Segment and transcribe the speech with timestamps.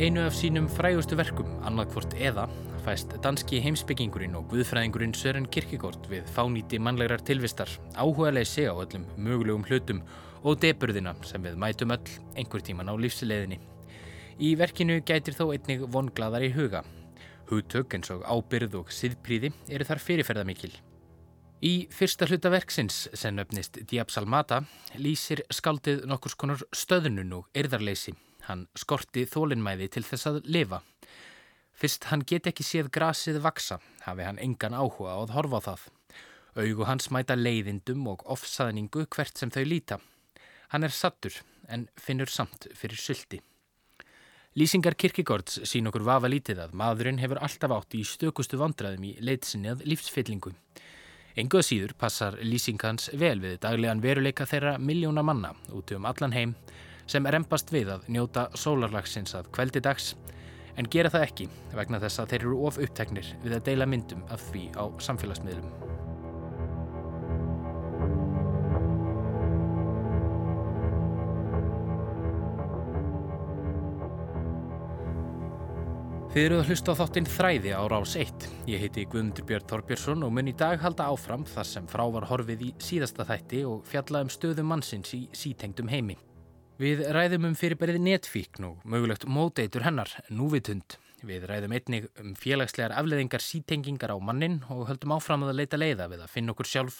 [0.00, 2.48] einu af sínum frægustu verkum, annarkvort eða,
[2.82, 9.04] fæst danski heimsbyggingurinn og guðfræðingurinn Sören Kierkegaard við fánýti mannlegar tilvistar, áhuga leysi á öllum
[9.14, 10.02] mögulegum hlutum
[10.42, 13.60] og deburðina sem við mætum öll einhver tíman á lífsleðinni.
[14.42, 16.82] Í verkinu gætir þó einnig vonglaðar í huga.
[17.52, 20.74] Hugtök eins og ábyrð og siðpríði eru þar fyrirferðamikil.
[21.62, 24.64] Í fyrsta hluta verksins sem öfnist Diabsalmata
[24.98, 30.82] lýsir skaldið nokkurs konar stöðnun og yrðarleysi Hann skorti þólinnmæði til þess að lifa.
[31.74, 35.66] Fyrst hann get ekki séð grasið vaksa, hafi hann engan áhuga á að horfa á
[35.68, 35.86] það.
[36.54, 39.98] Augu hans mæta leiðindum og ofsaðningu hvert sem þau líta.
[40.70, 43.40] Hann er sattur en finnur samt fyrir sylti.
[44.54, 49.16] Lýsingar Kirkegårds sín okkur vafa lítið að maðurinn hefur alltaf átt í stökustu vandraðum í
[49.18, 50.52] leitsinni að lífsfyllingu.
[51.34, 56.52] Enguða síður passar lýsingans vel við daglegan veruleika þeirra miljóna manna út um allan heim
[57.06, 60.14] sem rempast við að njóta sólarlagsins að kveldi dags
[60.76, 64.24] en gera það ekki vegna þess að þeir eru of uppteknir við að deila myndum
[64.34, 65.84] af því á samfélagsmiðlum.
[76.34, 78.46] Þið eruð að hlusta á þáttinn Þræði á Rás 1.
[78.66, 82.26] Ég heiti Guðmundur Björn Þorbjörnsson og mun í dag halda áfram þar sem frá var
[82.26, 86.18] horfið í síðasta þætti og fjalla um stöðum mannsins í sítengdum heimi.
[86.74, 90.96] Við ræðum um fyrirbærið netfíkn og mögulegt móteitur hennar, núvitund.
[91.22, 96.08] Við ræðum einnig um félagslegar afleðingar sítengingar á mannin og höldum áfram að leita leiða
[96.10, 96.96] við að finna okkur sjálf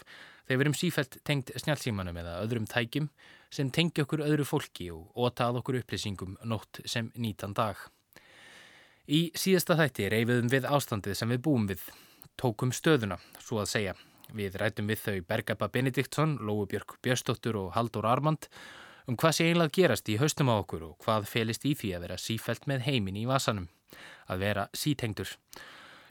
[0.46, 3.08] þegar við erum sífælt tengt snjálfsímanum eða öðrum tækjum
[3.50, 7.74] sem tengi okkur öðru fólki og ótað okkur upplýsingum nótt sem nýtan dag.
[9.10, 11.82] Í síðasta þætti reyfiðum við ástandið sem við búum við,
[12.38, 13.98] tókum stöðuna, svo að segja.
[14.30, 18.46] Við rætum við þau Bergaba Benediktsson, Lóubjörg Björstóttur og Haldur Armand
[19.06, 22.04] um hvað sé eiginlega gerast í haustum á okkur og hvað felist í því að
[22.06, 23.68] vera sífælt með heimin í vasanum,
[24.28, 25.30] að vera sítengdur.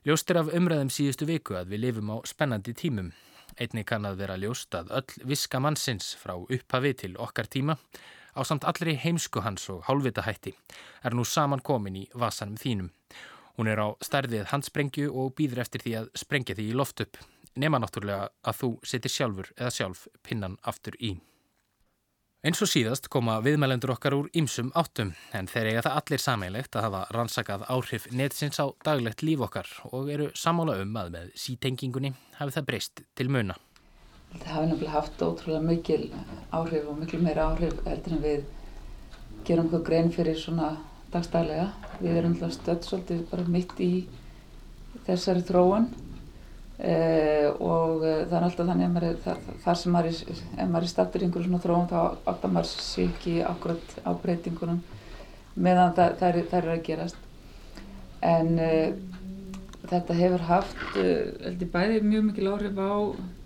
[0.04, 3.14] Ljóst er af umræðum síðustu viku að við lifum á spennandi tímum.
[3.56, 7.78] Einni kann að vera ljóst að öll viska mannsins frá upphafi til okkar tíma
[8.34, 10.56] á samt allri heimsku hans og hálfvitahætti
[11.06, 12.90] er nú saman komin í vasanum þínum.
[13.58, 17.20] Hún er á stærðið handsprengju og býður eftir því að sprengja því í loft upp,
[17.56, 21.14] nema náttúrulega að þú setir sjálfur eða sjálf pinnan aftur í.
[22.44, 26.74] Eins og síðast koma viðmælendur okkar úr ymsum áttum en þeir eiga það allir sameilegt
[26.76, 31.30] að hafa rannsakað áhrif netsins á daglegt líf okkar og eru samála um að með
[31.40, 32.12] sítengingunni
[32.42, 33.56] hafi það breyst til muna.
[34.34, 36.09] Það hafi nefnilega haft ótrúlega mikil
[36.52, 38.44] áhrif og miklu meira áhrif heldur en við
[39.48, 40.74] gerum okkur grein fyrir svona
[41.16, 41.70] dagstælega.
[42.02, 43.94] Við erum alltaf stödd svolítið bara mitt í
[45.08, 45.88] þessari þróun
[46.84, 50.84] Uh, og uh, það er alltaf þannig að er, það, það sem maður er, maður
[50.84, 54.82] er startur í einhverju svona þróum þá áttar maður sér ekki akkurat á breytingunum
[55.56, 57.22] meðan það, það, er, það er að gerast.
[58.28, 58.90] En uh,
[59.94, 62.96] þetta hefur haft heldur bæði mjög mikil áhrif á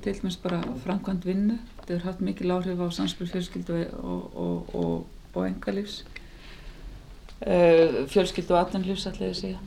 [0.02, 1.59] til dæmis bara framkvæmt vinnu.
[1.75, 6.02] Þetta hefur haft mikil áhrif á samspil fjölskyldu og, og, og, og engalífs
[7.38, 9.62] fjölskyldu og atvinnlífs að segja.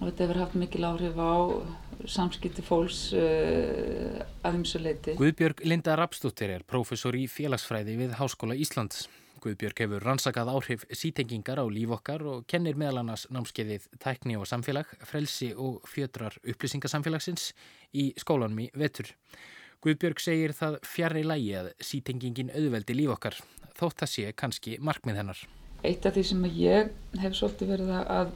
[0.00, 1.36] Og þetta hefur haft mikil áhrif á
[2.08, 5.16] samskipti fólks uh, að ymsuleiti.
[5.18, 9.08] Guðbjörg Linda Rapsdóttir er prófessor í félagsfræði við Háskóla Íslands.
[9.40, 14.44] Guðbjörg hefur rannsakað áhrif sítengingar á líf okkar og kennir meðal annars námskeiðið tækni og
[14.48, 17.54] samfélag, frelsi og fjötrar upplýsingasamfélagsins
[17.96, 19.08] í skólanum í vetur.
[19.80, 23.38] Guðbjörg segir það fjarr í lægi að sítengingin auðveldi líf okkar,
[23.78, 25.40] þótt það sé kannski markmið hennar.
[25.80, 26.90] Eitt af því sem ég
[27.22, 28.34] hef svolítið verið að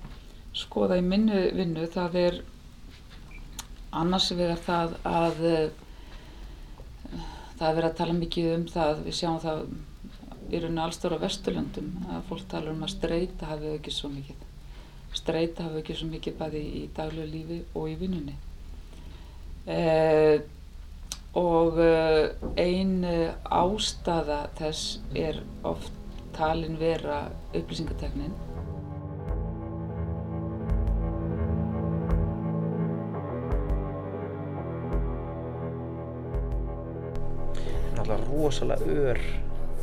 [0.56, 2.40] skoða í minnu vinnu það er
[4.00, 7.18] annars vegar það að uh,
[7.58, 9.60] það er verið að tala mikið um það við sjáum það
[10.50, 14.42] í rauninu allstóra vesturlöndum að fólk tala um að streyta hafi ekki svo mikið.
[15.14, 18.36] Streyta hafi ekki svo mikið bæði í daglega lífi og í vinnunni.
[19.64, 20.42] Uh,
[21.38, 22.26] og uh,
[22.60, 23.00] ein
[23.42, 25.94] ástafa þess er oft
[26.34, 27.24] talin vera
[27.54, 28.34] upplýsingateknin
[38.04, 39.18] náttúrulega rosalega ör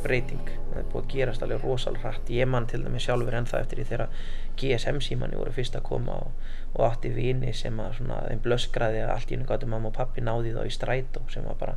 [0.02, 0.46] breyting.
[0.72, 2.30] Það er búið að gerast alveg rosalega hratt.
[2.30, 4.22] Ég mann til dæmi sjálfur ennþá eftir því þegar
[4.58, 9.02] GSM símanni voru fyrst að koma og, og átti vini sem að svona þeim blöskraði
[9.02, 11.76] að allt í einu gáttu mamma og pappi náði þá í strætó sem var bara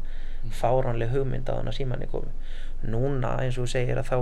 [0.54, 2.34] fáránlega hugmynd að hann að símanni komi.
[2.86, 4.18] Núna eins og þú segir að þá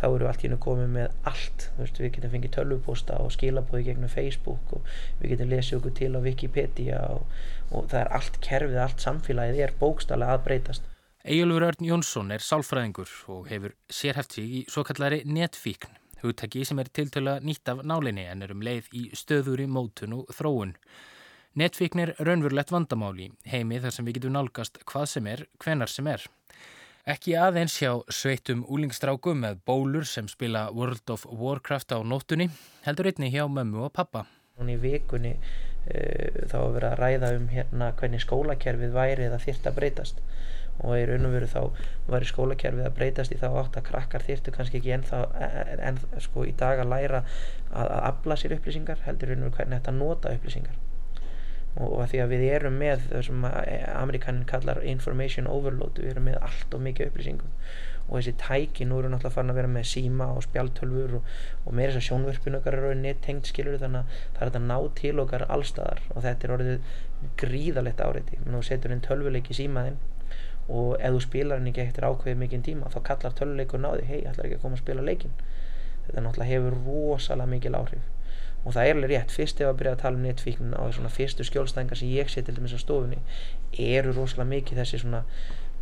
[0.00, 1.68] þá eru allt í einu komið með allt.
[1.78, 4.92] Veist, við getum fengið tölvuposta og skilabóði gegnum Facebook og
[5.22, 7.40] við getum lesið okkur til á Wikipedia og,
[7.70, 12.42] og það er allt kerfið, allt samfélagið er bókstallega að breytast Egilur Örn Jónsson er
[12.44, 17.82] sálfræðingur og hefur sérhæft sig í svo kallari netfíkn hugtaki sem er tiltöla nýtt af
[17.82, 20.74] nálinni en er um leið í stöðuri mótun og þróun.
[21.58, 26.06] Netfíkn er raunverulegt vandamáli, heimi þar sem við getum nálgast hvað sem er, hvenar sem
[26.06, 26.26] er.
[27.08, 32.50] Ekki aðeins hjá sveitum úlingstrákum með bólur sem spila World of Warcraft á nóttunni,
[32.86, 34.26] heldur einni hjá mömmu og pappa.
[34.58, 39.42] Núna í vikunni uh, þá að vera að ræða um hérna hvernig skólakerfið væri eða
[39.42, 40.22] þýrt að breytast
[40.84, 43.88] og í raun og veru þá var í skólakerfið að breytast í þá átt að
[43.88, 48.38] krakkar þýrtu kannski ekki ennþá en, en sko í dag að læra að, að afla
[48.38, 50.78] sér upplýsingar heldur raun og veru hvernig þetta nota upplýsingar.
[51.78, 56.14] Og, og að því að við erum með það sem amerikanin kallar information overload við
[56.14, 57.54] erum með allt og mikið upplýsingum.
[58.08, 61.32] Og þessi tæki nú eru náttúrulega farin að vera með síma og spjaltölfur og,
[61.66, 64.78] og með þess að sjónvörpun okkar eru nettengt skilur þannig að það er að ná
[65.02, 66.94] til okkar allstaðar og þetta er orðið
[67.42, 70.00] gríðalegt áriði nú setur einn tölvuleik í símaðinn
[70.68, 74.20] og ef þú spilar henni ekki eftir ákveðið mikinn tíma þá kallar töluleikur náði hei,
[74.28, 75.36] ætlar ekki að koma að spila leikin
[76.08, 78.04] þetta náttúrulega hefur rosalega mikil áhrif.
[78.66, 81.12] Og það er alveg rétt, fyrst ef að byrja að tala um netfíkn á svona
[81.12, 83.20] fyrstu skjólstængar sem ég sé til dæmis á stofunni
[83.78, 85.22] eru rosalega mikið þessi svona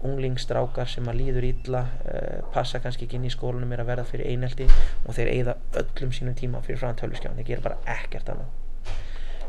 [0.06, 4.06] unglingstrákar sem að líður ítla uh, passa kannski ekki inn í skólunum er að verða
[4.10, 4.66] fyrir einelti
[5.06, 8.52] og þeir eigða öllum sínum tíma fyrir fram töluskjáðan, þeir gera bara ekkert annað.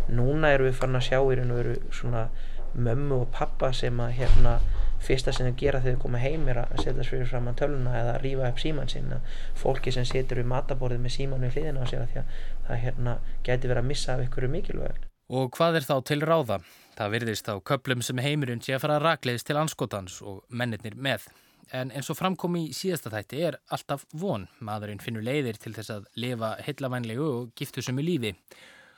[0.07, 2.27] Núna eru við farin að sjá í raun og veru svona
[2.77, 4.55] mömmu og pappa sem að hérna
[5.03, 7.95] fyrsta sem þau gera þegar þau koma heim er að setja fyrir fram að töluna
[8.01, 9.19] eða að rýfa upp síman sinna
[9.55, 12.83] fólki sem setur við mataborðið með síman við hliðina á sér að því að það
[12.85, 16.61] hérna geti verið að missa af ykkur mikilvæg Og hvað er þá til ráða?
[16.95, 20.95] Það virðist á köplum sem heimurinn sé að fara að rakleiðist til anskotans og mennirnir
[20.95, 21.27] með
[21.75, 24.47] en eins og framkom í síðasta þætti er alltaf von.
[24.63, 28.33] Maðurinn finnur leiðir til þess að lifa heilavænlegu og giftu sem í lífi.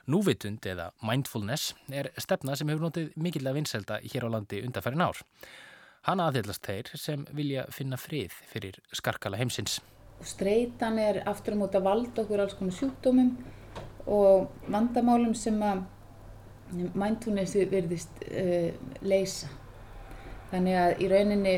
[0.09, 5.05] Núvitund eða mindfulness er stefna sem hefur notið mikill að vinselda hér á landi undarfærin
[5.05, 5.21] ár.
[6.09, 9.75] Hanna aðhyllast þeir sem vilja finna frið fyrir skarkala heimsins.
[10.25, 13.35] Streitan er aftur á móta vald okkur alls konar sjúkdómum
[14.09, 15.83] og vandamálum sem að
[16.97, 18.71] mindfulnessi verðist uh,
[19.05, 19.51] leysa.
[20.49, 21.53] Þannig að í rauninni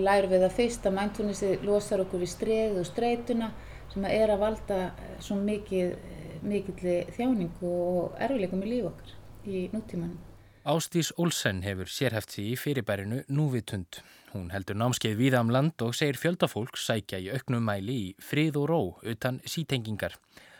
[0.00, 3.52] lærum við að fyrst að mindfulnessi losar okkur við streið og streituna
[3.92, 4.80] sem að er að valda
[5.22, 5.94] svo mikið,
[6.42, 9.14] mikið þjáning og erfileikum í líf okkar
[9.46, 10.18] í nútímanum.
[10.64, 14.02] Ástís Olsen hefur sérhæft því í fyrirbærinu Núvitund.
[14.34, 18.58] Hún heldur námskeið viða um land og segir fjöldafólk sækja í auknum mæli í frið
[18.60, 20.18] og ró utan sítengingar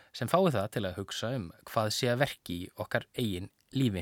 [0.09, 4.01] sem fái það til að hugsa um hvað sé að verki í okkar eigin lífi.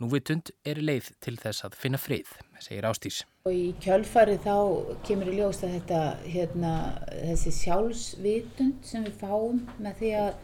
[0.00, 3.22] Núvitund er leið til þess að finna frið, segir Ástís.
[3.44, 4.56] Og í kjölfari þá
[5.04, 6.76] kemur í ljós að þetta, hérna,
[7.12, 10.36] þessi sjálfsvitund sem við fáum með því að,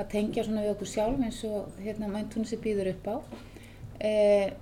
[0.00, 3.16] að tengja svona við okkur sjálf eins og hérna mæntunni sem býður upp á
[4.04, 4.54] eh,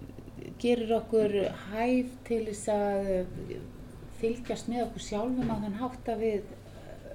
[0.63, 1.37] gerir okkur
[1.73, 3.13] hæf til þess að
[4.23, 6.51] fylgjast með okkur sjálfum á þann hátt að við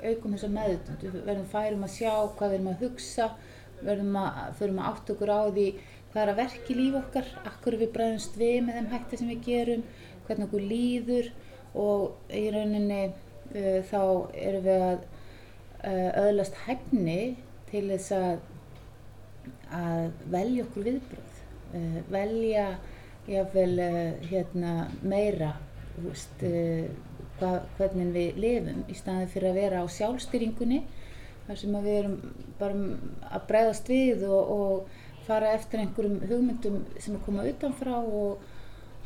[0.04, 1.04] aukum þessa meðutund.
[1.04, 3.30] Við verðum færum að sjá hvað við erum að hugsa,
[3.78, 5.68] verðum að, förum að átt okkur á því
[6.12, 9.32] hvað er að verka í líf okkar, akkur við bregðumst við með þeim hætti sem
[9.32, 9.86] við gerum,
[10.28, 11.32] hvernig okkur líður
[11.78, 14.02] og í rauninni uh, þá
[14.34, 15.00] erum við að
[15.84, 17.20] uh, öðlast hæfni
[17.72, 18.46] til þess að,
[19.78, 21.27] að velja okkur viðbröð
[21.74, 22.68] uh, velja
[23.28, 25.54] jáfnvel uh, hérna, meira
[25.98, 26.86] veist, uh,
[27.40, 30.84] hva, hvernig við lifum í staði fyrir að vera á sjálfstýringunni
[31.48, 32.18] þar sem við erum
[32.60, 32.78] bara
[33.32, 38.44] að bregðast við og, og fara eftir einhverjum hugmyndum sem er komað utanfrá og,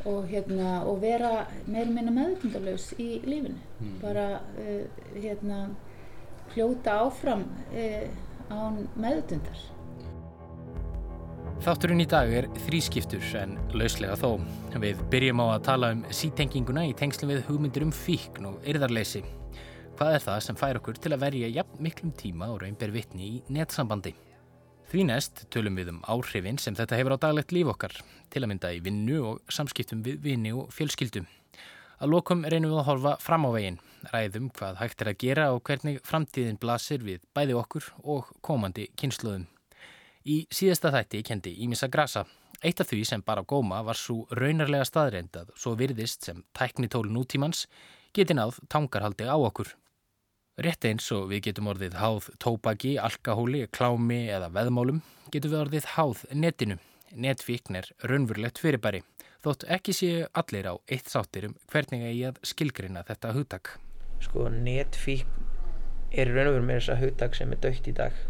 [0.06, 3.98] og, hérna, og vera meira meina meðutundalös í lífinu mm.
[4.01, 4.27] bara
[5.18, 5.68] hérna,
[6.53, 7.46] hljóta áfram
[8.51, 9.62] án meðutundar
[11.62, 14.39] Þátturinn í dag er þrískiptur en lauslega þó.
[14.82, 19.22] Við byrjum á að tala um sítenginguna í tengslum við hugmyndir um fíkn og yrðarleysi.
[20.00, 23.27] Hvað er það sem fær okkur til að verja jafn miklum tíma og raunber vittni
[23.27, 24.15] í netsambandi?
[24.89, 27.94] Því næst tölum við um áhrifin sem þetta hefur á daglegt líf okkar,
[28.34, 31.30] til að mynda í vinnu og samskiptum við vinni og fjölskyldum.
[32.01, 35.50] Að lokum reynum við að horfa fram á veginn, ræðum hvað hægt er að gera
[35.53, 39.50] og hvernig framtíðin blasir við bæði okkur og komandi kynsluðum.
[40.21, 42.27] Í síðasta þætti kendi Ímissa Grasa.
[42.61, 47.63] Eitt af því sem bara góma var svo raunarlega staðreindað svo virðist sem tæknitól nútímans
[48.13, 49.71] geti náð tangarhaldi á okkur.
[50.61, 54.99] Rétt eins og við getum orðið háð tópaki, alkahóli, klámi eða veðmálum
[55.33, 56.77] getum við orðið háð netinu.
[57.11, 59.01] Netfíkn er raunverulegt fyrirbæri
[59.41, 63.73] þótt ekki séu allir á eitt sáttir um hvernig eigi að skilgrina þetta hugtak.
[64.21, 65.49] Sko netfíkn
[66.13, 68.21] er raunverulegt með þessa hugtak sem er dögt í dag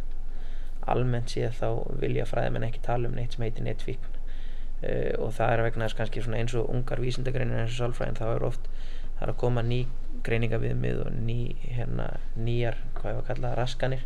[0.89, 1.67] almennt séð þá
[2.01, 5.99] vilja fræðimenn ekki tala um neitt sem heitir netfíkn uh, og það er vegna þess
[5.99, 8.71] kannski eins og ungar vísindagreinin eins og sálfræðin þá er oft
[9.19, 9.83] það er að koma ný
[10.25, 12.07] greiningaviðmið og ný, hérna,
[12.37, 14.05] nýjar, hvað ég var að kalla raskanir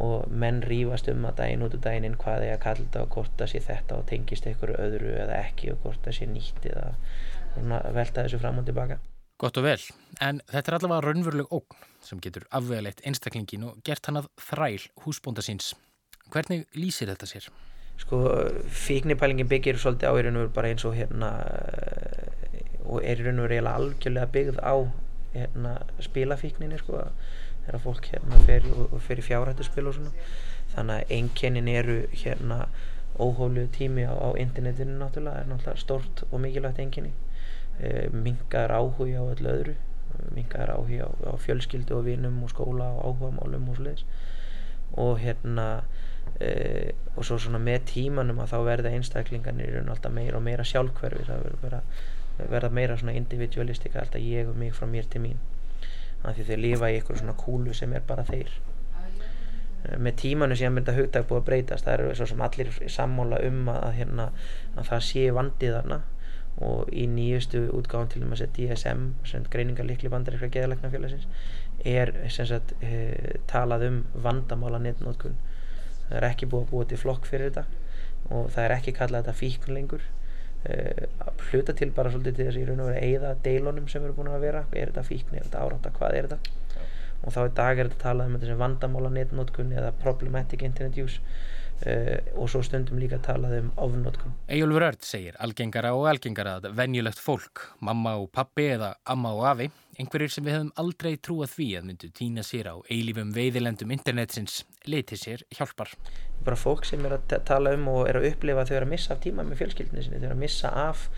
[0.00, 3.04] og menn rýfast um að daginn út og daginn inn hvað er að kalla þetta
[3.04, 6.30] og hvort það sé þetta og tengist einhverju öðru eða ekki og hvort það sé
[6.30, 6.92] nýtt eða
[7.96, 9.00] velta þessu fram og tilbaka.
[9.40, 9.80] Gott og vel,
[10.20, 14.82] en þetta er allavega raunveruleg ógn sem getur afvegaleitt einstaklingin og gert hann að þræl
[15.06, 15.70] húsbónda síns.
[16.28, 17.46] Hvernig lýsir þetta sér?
[18.02, 18.18] Sko,
[18.82, 21.30] fíknipælingin byggir svolítið á í raun og veru bara eins og hérna
[22.84, 24.74] og er í raun og veru eiginlega algjörlega byggð á
[25.32, 27.00] hérna spilafíkninni sko
[27.64, 28.68] þegar fólk hérna fer,
[29.08, 30.12] fer í fjárhættuspil og svona
[30.74, 32.66] þannig að einkennin eru hérna
[33.20, 37.16] óhólu tími á, á internetinu náttúrulega er náttúrulega stort og mikilvægt einkenni
[38.12, 39.76] mingar áhugi á öllu öðru
[40.34, 44.04] mingar áhugi á, á fjölskyldu og vinum og skóla og áhuga málum og sluðis
[45.00, 45.84] og hérna
[46.40, 51.26] e, og svo svona með tímanum að þá verða einstaklingarnir alltaf meira og meira sjálfhverfi
[51.28, 51.80] það verða,
[52.50, 55.40] verða meira svona individualistika alltaf ég og mig frá mér til mín.
[56.22, 58.50] Af því þeir lifa í eitthvað svona kúlu sem er bara þeir.
[59.86, 61.86] Eh, með tímanu sem mynda hugdag búið að breytast.
[61.86, 64.30] Það eru svo sem allir sammála um að, hérna,
[64.76, 66.00] að það sé vandið þarna
[66.60, 71.28] og í nýjustu útgáðan til þess að DSM sem greiningar likli bandar eitthvað geðalegnafélagsins
[71.88, 75.38] er sagt, e, talað um vandamála netnótkun
[76.10, 77.80] það er ekki búið að búið til flokk fyrir þetta
[78.30, 80.02] og það er ekki kallað þetta fíkn lengur.
[80.60, 81.06] Uh,
[81.48, 84.04] hluta til bara svolítið til þess að ég raun og verið að eigða deilunum sem
[84.04, 84.64] eru búin að vera.
[84.76, 86.82] Er þetta fíkn, er þetta árátta, hvað er þetta?
[87.20, 91.00] Og þá í dag er þetta talað um þetta sem vandamála netnótkun eða problematic internet
[91.00, 91.22] use
[91.80, 97.22] og svo stundum líka talað um ofnótkun Ejólfur Örd segir algengara og algengara að venjulegt
[97.22, 99.70] fólk, mamma og pappi eða amma og afi,
[100.00, 104.60] einhverjir sem við hefum aldrei trúað því að myndu týna sér á eilífum veiðilendum internetsins
[104.84, 105.92] leiti sér hjálpar.
[106.44, 108.94] Bara fólk sem er að tala um og er að upplifa að þau eru að
[108.94, 111.08] missa af tíma með fjölskyldinu sinni, þau eru að missa af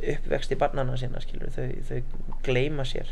[0.00, 3.10] uppvexti barnana sinna, skilur, þau, þau gleima sér.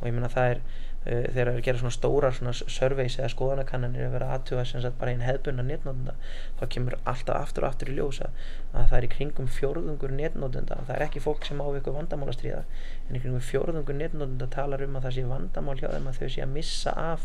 [0.00, 0.62] Og ég menna það er
[1.04, 4.82] þegar það er að gera svona stóra svona surveys eða skoðanakannanir að vera aðtuga sem
[4.84, 6.12] sagt bara einn hefðbunna netnótenda
[6.58, 8.28] þá kemur alltaf aftur og aftur í ljósa
[8.74, 12.60] að það er í kringum fjórðungur netnótenda það er ekki fólk sem á ykkur vandamálastriða
[13.08, 16.28] en í kringum fjórðungur netnótenda talar um að það sé vandamál hjá þeim að þau
[16.34, 17.24] sé að missa af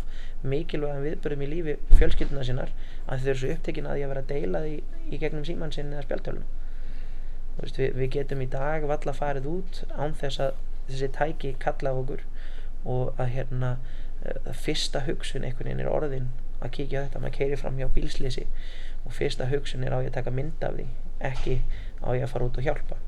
[0.56, 2.72] mikilvægum viðbörðum í lífi fjölskylduna sinnar
[3.10, 4.78] að þau eru svo upptekinn að því að vera að deila því
[5.12, 6.48] í gegnum síman sinni eða spjaltölun
[7.60, 12.24] við, við getum í dag valla farið út án þess að þessi tæki kalla okkur
[12.86, 13.72] og að hérna
[14.26, 16.30] að fyrsta hugsun einhvern veginn er orðin
[16.64, 18.46] að kíkja þetta, maður keirir fram hjá bílslýsi
[19.06, 20.88] og fyrsta hugsun er á ég að taka mynd af því
[21.30, 21.60] ekki
[22.02, 23.02] á ég að fara út og hjálpa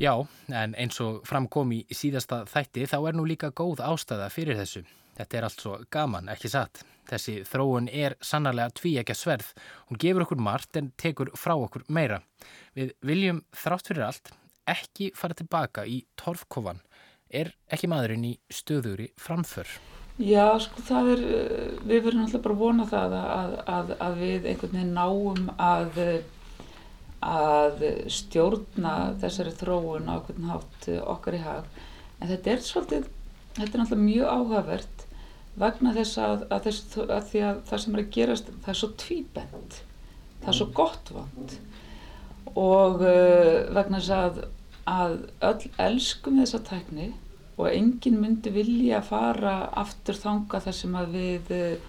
[0.00, 0.14] Já,
[0.48, 4.86] en eins og framkom í síðasta þætti þá er nú líka góð ástæða fyrir þessu
[5.20, 6.82] Þetta er allt svo gaman, ekki satt.
[7.10, 9.48] Þessi þróun er sannarlega tví ekki að sverð.
[9.90, 12.20] Hún gefur okkur margt en tekur frá okkur meira.
[12.78, 14.32] Við viljum þrátt fyrir allt
[14.70, 16.80] ekki fara tilbaka í torfkofan.
[17.30, 19.68] Er ekki maðurinn í stöðuri framför?
[20.20, 21.22] Já, sko það er,
[21.86, 26.00] við verðum alltaf bara að vona það að, að, að við einhvern veginn náum að,
[27.24, 31.70] að stjórna þessari þróun á einhvern hátt okkar í hag.
[32.20, 33.06] En þetta er svolítið,
[33.56, 35.06] þetta er alltaf mjög áhugavert
[35.58, 38.80] vegna þess að, að, þess, að því að það sem er að gerast það er
[38.80, 39.80] svo tvíbent
[40.40, 41.56] það er svo gott vond
[42.60, 44.40] og uh, vegna þess að
[44.90, 45.16] að
[45.46, 47.08] öll elskum þessa tækni
[47.60, 51.88] og enginn myndi vilja fara aftur þanga þar sem að við uh,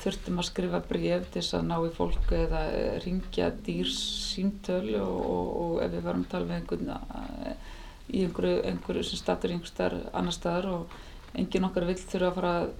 [0.00, 5.16] þurftum að skrifa bref til þess að ná í fólk eða uh, ringja dýrsíntöl og,
[5.34, 7.72] og, og ef við varum að tala með einhvern uh,
[8.10, 11.00] í einhverju, einhverju sem statur einhver annar staðar og
[11.38, 12.70] enginn okkar vill þurfa að fara að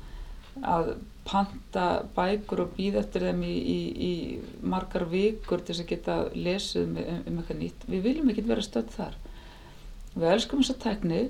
[0.67, 0.95] að
[1.29, 1.87] panta
[2.17, 4.13] bækur og býða eftir þeim í, í, í
[4.67, 6.97] margar vikur til þess að geta lesið um,
[7.31, 7.87] um eitthvað nýtt.
[7.91, 9.20] Við viljum ekki vera stödd þar.
[10.21, 11.21] Við elskum þessa tekni,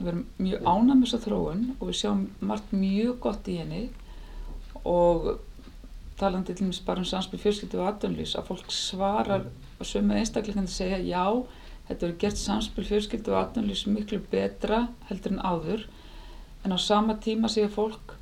[0.00, 3.82] við erum mjög með þessa þróun og við sjáum margt mjög gott í henni.
[4.88, 5.26] Og
[6.20, 9.44] talandi til dæmis bara um samspil fjölskyldu og aðdönlýs að fólk svarar
[9.78, 11.26] og sömu einstaklega að segja já,
[11.88, 15.84] þetta verður gert samspil fjölskyldu og aðdönlýs miklu betra heldur en áður.
[16.64, 18.16] En á sama tíma segja fólk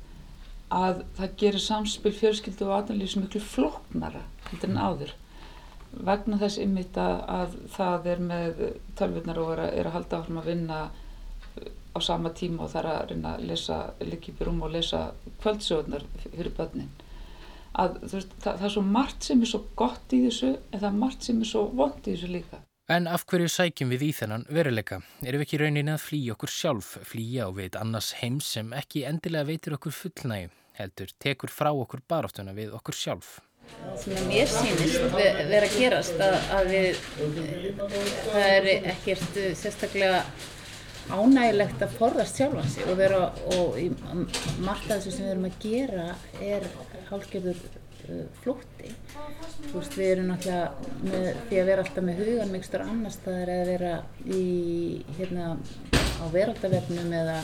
[0.69, 4.21] að það gerir samspil fjölskyldu og aðanlýs miklu flóknara
[4.51, 5.15] heldur en áður
[5.91, 8.63] vegna þess ymmit að, að það er með
[8.99, 10.79] tölvurnar og er að, er að halda áfram að vinna
[11.95, 15.03] á sama tíma og það er að reyna að lesa líkipjum og lesa
[15.41, 16.91] kvöldsögurnar fyrir börnin
[17.79, 20.89] að veist, það, það er svo margt sem er svo gott í þessu en það
[20.91, 24.13] er margt sem er svo vond í þessu líka En af hverju sækjum við í
[24.17, 24.97] þennan veruleika?
[25.21, 29.03] Erum við ekki raunin að flýja okkur sjálf, flýja og veit annars heims sem ekki
[29.05, 30.47] endilega veitir okkur fullnægi,
[30.79, 33.35] heldur tekur frá okkur baráttuna við okkur sjálf?
[33.99, 37.01] Sem að mér sýnist vera að gerast að, að við,
[38.29, 40.21] það er ekkert sérstaklega
[41.09, 43.21] ánægilegt að forðast sjálfan sig og vera
[43.55, 43.87] og í
[44.61, 46.07] margt af þessu sem við erum að gera
[46.45, 46.67] er
[47.09, 48.91] hálfgerður uh, flótti.
[49.69, 53.53] Þú veist við erum náttúrulega með því að vera alltaf með hugan mikstur annars staðar
[53.55, 53.95] eða vera
[54.37, 54.45] í
[55.17, 55.49] hérna
[56.19, 57.41] á veraldavefnum eða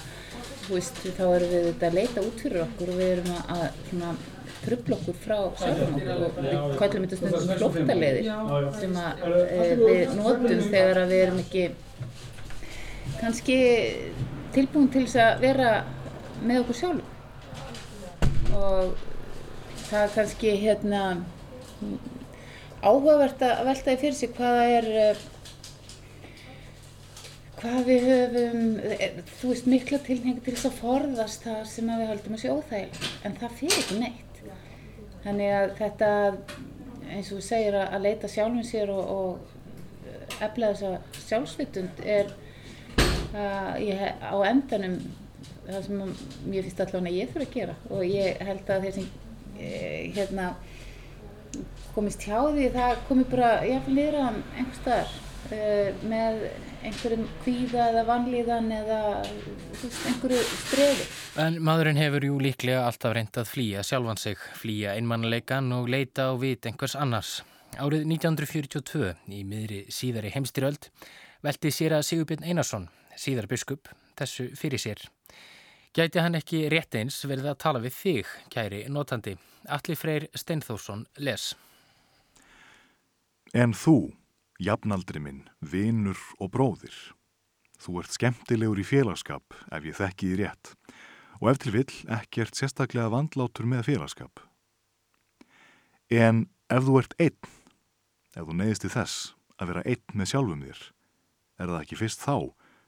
[0.65, 3.67] þú veist þá erum við þetta að leita út fyrir okkur og við erum að
[3.89, 4.15] svona
[4.63, 8.29] trubla okkur frá sjálfum okkur og við kallum þetta stundum flóttaleiðir
[8.79, 11.65] sem að e, við notum þegar að við erum ekki
[13.19, 13.59] kannski
[14.55, 15.69] tilbúin til þess að vera
[16.45, 17.13] með okkur sjálf.
[18.55, 18.93] Og
[19.85, 21.05] það er kannski hérna
[22.85, 25.23] áhugavert að veltaði fyrir sig hvaða er eh,
[27.59, 28.61] hvað við höfum
[28.91, 32.53] eh, þú veist mikla tilhengi til þess að forðast það sem við höldum að sé
[32.53, 34.24] óþægileg en það fyrir ekki neitt
[35.25, 36.09] þannig að þetta
[37.11, 42.33] eins og við segir að leita sjálfum sér og, og efla þessa sjálfsvitund er
[43.81, 44.97] ég, á endanum
[45.65, 46.01] það sem
[46.53, 47.75] ég finnst allavega að ég þurfa að gera.
[47.89, 49.07] Og ég held að þeir sem
[49.57, 50.49] eh, hérna
[51.95, 55.13] komist hjá því það komi bara jáfnvel niður að einhver staðar
[55.53, 56.45] uh, með
[56.85, 61.07] einhverjum kvíða eða vanlíðan eða veist, einhverju strefi.
[61.41, 66.29] En maðurinn hefur jú líklega alltaf reynd að flýja sjálfan sig, flýja einmannleikan og leita
[66.29, 67.39] á vit einhvers annars.
[67.75, 70.89] Árið 1942 í miðri síðari heimstyröld
[71.45, 72.87] velti sér að Sigurbjörn Einarsson,
[73.19, 75.03] síðar biskup, þessu fyrir sér.
[75.95, 79.37] Gæti hann ekki rétt eins verið að tala við þig, kæri notandi.
[79.71, 81.53] Alli Freyr Steinþórsson les.
[83.55, 84.11] En þú,
[84.61, 86.95] jafnaldri minn, vinur og bróðir.
[87.81, 90.75] Þú ert skemmtilegur í félagskap ef ég þekki því rétt
[91.41, 94.39] og ef til vill ekkert sérstaklega vandlátur með félagskap.
[96.07, 97.49] En ef þú ert einn,
[98.35, 100.85] ef þú neyðist í þess að vera einn með sjálfum þér,
[101.59, 102.37] er það ekki fyrst þá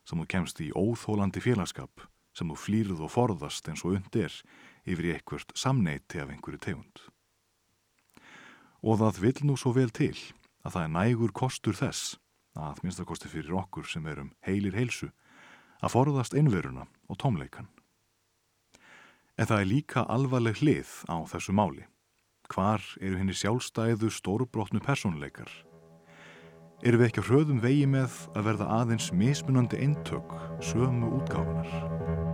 [0.08, 4.34] sem þú kemst í óþólandi félagskap sem þú flýrð og forðast eins og undir
[4.88, 7.04] yfir í eitthvert samneiti af einhverju tegund.
[8.86, 10.16] Og það vil nú svo vel til
[10.68, 12.18] að það er nægur kostur þess,
[12.58, 15.10] að minnstakosti fyrir okkur sem erum heilir heilsu,
[15.80, 17.70] að forðast innveruna og tómleikan.
[19.38, 21.86] En það er líka alvarleg hlið á þessu máli.
[22.52, 25.52] Hvar eru henni sjálfstæðu stórbrotnu personleikar?
[26.84, 32.27] Eru við ekki hröðum vegi með að verða aðeins mismunandi eintök sömu útgáfunar?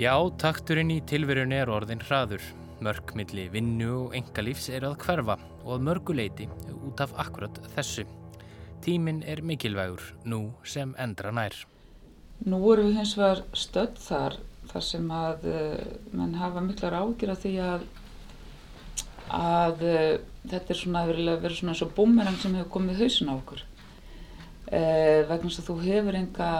[0.00, 2.40] Já, takturinn í tilverun er orðin hraður.
[2.80, 6.46] Mörgmilli vinnu og engalífs er að hverfa og að mörguleiti
[6.88, 8.06] út af akkurat þessu.
[8.80, 11.52] Tíminn er mikilvægur, nú sem endra nær.
[12.48, 14.38] Nú vorum við hins vegar stödd þar,
[14.72, 15.84] þar sem að uh,
[16.16, 17.88] mann hafa miklar ágjur af því að,
[19.36, 20.14] að uh,
[20.46, 23.66] þetta er svona verið svona eins og búmerang sem hefur komið hausin á okkur.
[24.70, 26.54] Uh, vegna þess að þú hefur enga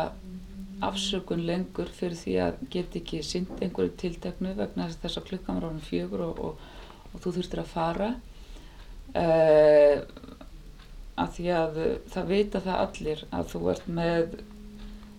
[0.86, 5.68] afsökun lengur fyrir því að get ekki synd einhverju tilteknu vegna þess að klukkan var
[5.70, 6.68] ánum fjögur og, og,
[7.12, 8.10] og þú þurftir að fara.
[9.10, 10.02] Uh, eh,
[11.20, 11.78] að því að
[12.12, 14.36] það vita það allir að þú ert með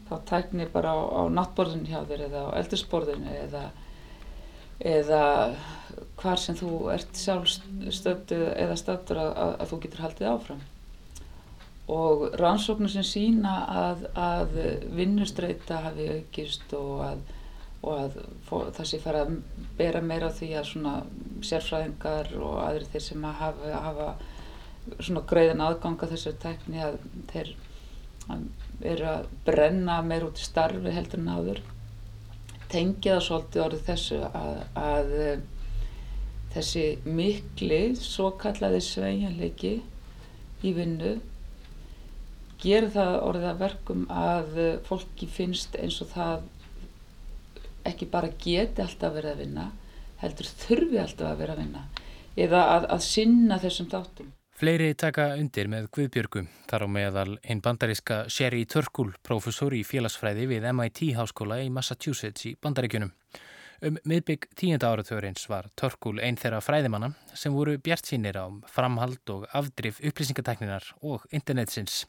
[0.10, 3.63] þá tækni bara á, á nattborðin hjá þér eða á eldursporðinu eða,
[4.93, 5.21] eða
[6.21, 10.63] hvar sem þú ert sjálfstönd eða stöndur að, að, að þú getur haldið áfram
[11.89, 14.58] og rannsóknir sem sína að, að
[14.96, 17.24] vinnustreita hafi aukist og að,
[17.91, 19.39] að sé fara að
[19.80, 20.94] bera meira á því að svona
[21.48, 24.10] sérfræðingar og aðri þeir sem að hafa, hafa
[25.00, 27.00] svona greiðan aðganga þessar tekni að
[27.34, 27.54] þeir
[28.94, 31.63] eru að brenna meir út í starfi heldur en áður.
[32.72, 35.12] Tengja það svolítið orðið þessu að, að
[36.54, 39.74] þessi mikli svo kallaði sveigjanleiki
[40.62, 41.17] í vinnu
[42.62, 46.43] gerir það orðið að verkum að fólki finnst eins og það
[47.89, 49.65] ekki bara geti alltaf verið að vinna,
[50.21, 51.88] heldur þurfi alltaf að vera að vinna
[52.39, 54.30] eða að, að sinna þessum þáttum.
[54.62, 60.45] Fleiri taka undir með Guðbjörgu, þar á meðal einn bandaríska Sherry Turkul, professor í félagsfræði
[60.52, 63.10] við MIT háskóla í Massachusetts í bandaríkunum.
[63.82, 69.34] Um miðbygg tíunda áratöðurins var Turkul einn þeirra fræðimanna sem voru bjart sínir á framhald
[69.34, 72.04] og afdrif upplýsingatekninar og internetsins.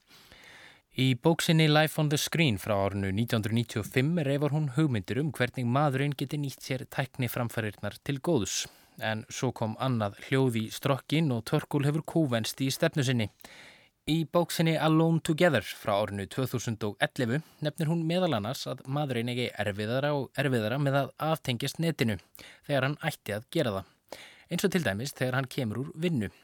[0.92, 6.12] Í bóksinni Life on the Screen frá árinu 1995 reyfar hún hugmyndir um hvernig maðurinn
[6.12, 8.66] geti nýtt sér tækni framfærirnar til góðus.
[9.00, 13.30] En svo kom annað hljóði strokkin og Törkul hefur kúvenst í stefnu sinni.
[14.04, 20.12] Í bóksinni Alone Together frá árinu 2011 nefnir hún meðal annars að maðurinn eigi erfiðara
[20.12, 22.20] og erfiðara með að aftengjast netinu
[22.68, 23.92] þegar hann ætti að gera það.
[24.52, 26.34] Eins og til dæmis þegar hann kemur úr vinnu.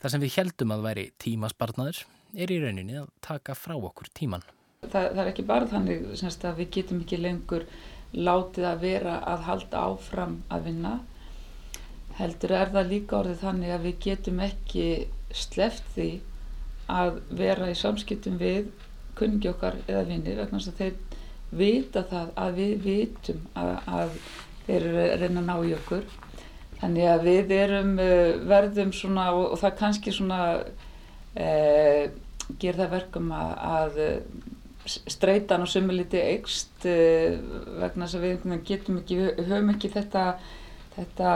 [0.00, 4.44] Það sem við heldum að væri tímasbarnaður er í rauninni að taka frá okkur tíman.
[4.84, 7.68] Það, það er ekki bara þannig semst, að við getum ekki lengur
[8.14, 10.94] látið að vera að halda áfram að vinna.
[12.18, 14.88] Heldur er það líka orðið þannig að við getum ekki
[15.34, 16.10] sleft því
[16.88, 18.70] að vera í samskiptum við
[19.18, 20.96] kunningi okkar eða vinnir vegna þess að þeir
[21.58, 24.16] vita það að við vitum að, að
[24.66, 26.04] þeir eru að reyna að ná í okkur
[26.78, 30.40] þannig að við erum uh, verðum svona og, og það kannski svona
[31.38, 32.04] uh,
[32.58, 33.98] ger það verkum að, að
[34.88, 37.36] streytan og sumuliti eikst uh,
[37.82, 40.24] vegna þess að við getum ekki, höfum ekki þetta
[40.98, 41.32] þetta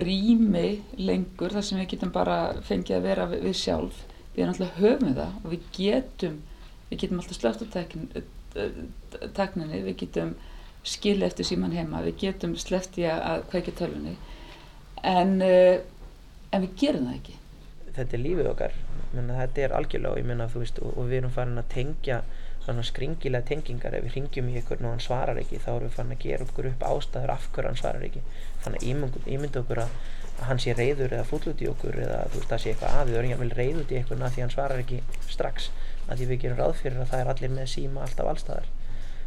[0.00, 0.68] rými
[1.02, 4.04] lengur þar sem við getum bara fengið að vera við, við sjálf.
[4.30, 6.38] Við erum alltaf höfum það og við getum
[6.90, 7.66] við getum alltaf slögt á
[9.36, 10.34] tekninni við getum
[10.86, 14.16] skil eftir síman heima við getum sleft í að kveika tölunni
[15.06, 17.36] en, en við gerum það ekki
[18.00, 18.78] Þetta er lífið okkar.
[19.14, 22.22] Menna, þetta er algjörlega menna, veist, og, og við erum farin að tengja
[22.86, 23.96] skringilega tengingar.
[23.98, 26.46] Ef við ringjum í ykkur og hann svarar ekki þá erum við farin að gera
[26.46, 28.22] okkur upp ástæður af hverju hann svarar ekki.
[28.64, 29.94] Þannig að ímynda okkur að
[30.40, 32.94] að hann sé reyður eða full út í okkur eða þú veist það sé eitthvað
[32.96, 35.70] að við erum jáfnvel reyð út í eitthvað því hann svarar ekki strax.
[36.06, 38.70] Að því við gerum ráð fyrir að það er allir með síma alltaf allstaðar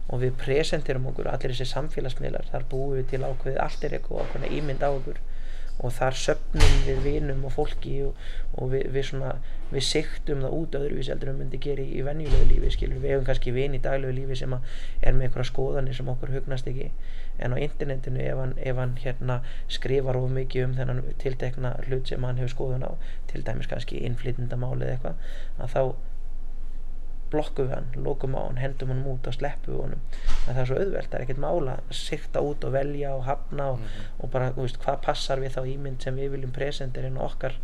[0.03, 2.49] og við presentirum okkur allir þessi samfélagsmiðlar.
[2.51, 5.21] Þar búum við til ákveðið allt er eitthvað og okkur ímynd á okkur
[5.79, 8.19] og þar söpnum við vinum og fólki og,
[8.53, 9.31] og við, við, svona,
[9.71, 13.01] við siktum það út öðruvís heldur en við myndum gera í, í venjulegu lífi skilur.
[13.01, 16.69] við hefum kannski vin í daglegu lífi sem er með einhverja skoðanir sem okkur hugnast
[16.69, 16.91] ekki
[17.39, 22.09] en á internetinu ef hann, ef hann hérna, skrifar of mikið um þennan tiltekna hlut
[22.11, 22.91] sem hann hefur skoðun á
[23.31, 25.23] til dæmis kannski innflytjandamálið eitthvað
[25.57, 25.81] að þá
[27.33, 30.01] blokkum við hann, lókum á hann, hendum hann út og sleppum við honum
[30.47, 33.23] en það er svo auðvelt, það er ekkert mála að sikta út og velja og
[33.27, 34.23] hafna og, mm -hmm.
[34.23, 37.23] og bara, þú veist, hvað passar við þá ímynd sem við viljum presentera inn á
[37.25, 37.57] okkar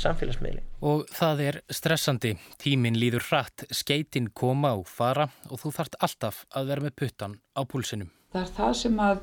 [0.00, 0.62] samfélagsmiðli.
[0.82, 6.44] Og það er stressandi, tíminn líður hratt skeitin koma og fara og þú þart alltaf
[6.50, 8.10] að vera með puttan á púlsinum.
[8.32, 9.18] Það er það sem að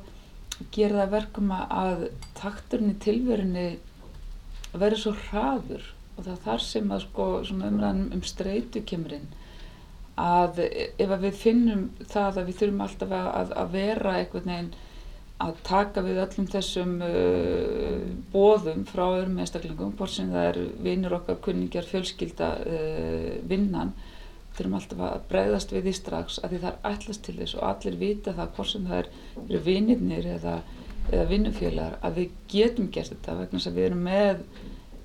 [0.71, 2.05] gera það verkum að
[2.37, 3.67] takturinn í tilverunni
[4.71, 5.83] verður svo hraður
[6.15, 9.29] og það er þar sem að sko umræðan um streytu kemur inn
[10.19, 14.73] að ef að við finnum það að við þurfum alltaf að, að vera einhvern veginn
[15.41, 18.01] að taka við öllum þessum uh,
[18.33, 23.95] bóðum frá öðrum einstaklingum, hvort sem það er vinnur okkar, kunningar, fjölskylda, uh, vinnan,
[24.57, 27.65] þurfum alltaf að bregðast við því strax að því það er allast til þess og
[27.69, 29.09] allir vita það hvort sem það er,
[29.47, 30.57] eru vinnirnir eða,
[31.09, 34.43] eða vinnufélagar að við getum gert þetta vegna að við erum með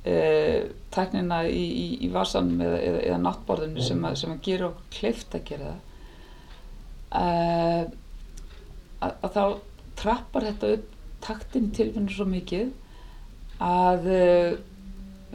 [0.06, 4.70] uh, tæknina í, í, í vasanum eða, eða, eða náttborðinu sem að, sem að gera
[4.70, 5.82] okkur kleift að gera það.
[7.16, 7.82] Uh,
[9.06, 9.42] að, að þá
[9.96, 10.94] trappar þetta upp
[11.26, 12.72] taktin tilfinnur svo mikið
[13.64, 14.50] að uh,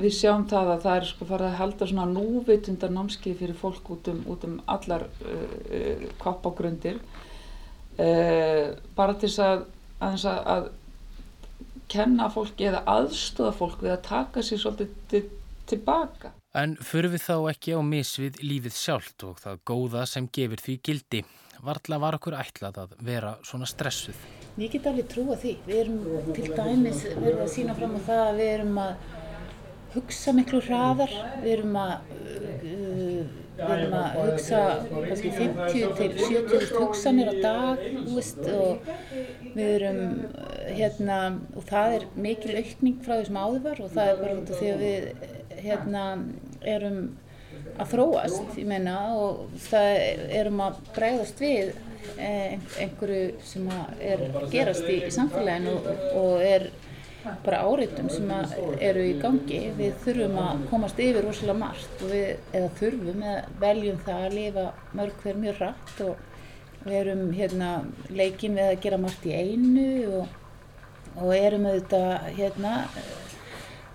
[0.02, 3.90] við sjáum það að það er sko farið að halda svona núvitundar námskið fyrir fólk
[3.92, 5.04] út um, út um allar
[6.22, 7.02] koppágrundir
[8.96, 9.66] bara til þess að,
[10.08, 10.70] að, að
[11.92, 15.30] kenna fólki eða aðstóða fólk við að taka sér svolítið
[15.70, 16.34] tilbaka.
[16.58, 20.78] En fyrir við þá ekki á misvið lífið sjálft og það góða sem gefur því
[20.88, 21.24] gildi?
[21.62, 24.18] Varðla var okkur ætlað að vera svona stressuð?
[24.60, 25.54] Ég get alveg trúa því.
[25.68, 28.94] Við erum til dæmis verið að sína fram á það að við erum að
[29.94, 31.94] hugsa miklu hraðar, við erum að,
[32.72, 38.88] uh, við erum að hugsa kannski 50 til 70 hugsanir á dag veist, og
[39.56, 40.02] við erum
[40.72, 41.20] hérna
[41.56, 44.54] og það er mikil aukning frá því sem áður var og það er bara út
[44.54, 45.12] af því að við
[45.62, 46.06] hérna
[46.76, 47.02] erum
[47.80, 49.90] að þróast, ég meina og það
[50.42, 51.74] erum að bregðast við
[52.18, 53.68] eh, einhverju sem
[54.00, 56.68] er gerast í, í samfélaginu og, og er
[57.46, 58.32] bara áreitum sem
[58.80, 59.62] eru í gangi.
[59.78, 64.68] Við þurfum að komast yfir rosalega margt við, eða þurfum eða veljum það að lifa
[65.00, 66.28] mörg hver mjög rætt og
[66.86, 67.72] við erum hérna
[68.10, 69.90] leikin við að gera margt í einu
[70.22, 70.40] og,
[71.18, 72.76] og erum auðvitað hérna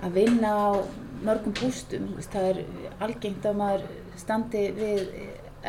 [0.05, 0.69] að vinna á
[1.27, 2.59] mörgum bústum það er
[3.03, 3.87] algengt að maður
[4.21, 5.03] standi við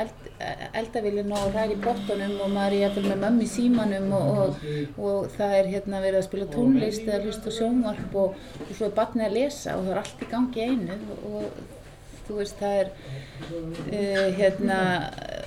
[0.03, 0.27] eld,
[0.81, 4.67] eldavílinn og ræði bóttunum og maður er jæfnvel með mömmi símanum og, og,
[5.09, 8.95] og það er hérna verið að spila tónlist eða hlusta sjónvarp og, og svo er
[8.99, 10.99] barnið að lesa og það er allt í gangi einu
[11.31, 11.49] og
[12.27, 14.79] þú veist það er uh, hérna